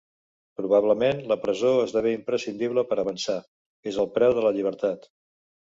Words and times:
Probablement, 0.61 1.21
la 1.31 1.37
presó 1.43 1.73
esdevé 1.83 2.15
imprescindible 2.17 2.85
per 2.93 2.99
avançar, 3.05 3.39
és 3.93 4.03
el 4.07 4.13
preu 4.19 4.37
de 4.41 4.49
la 4.51 4.57
llibertat. 4.59 5.11